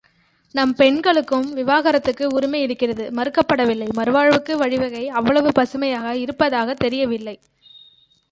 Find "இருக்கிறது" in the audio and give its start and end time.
2.61-3.11